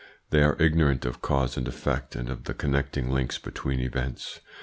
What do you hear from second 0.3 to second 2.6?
"They are ignorant of cause and effect and of the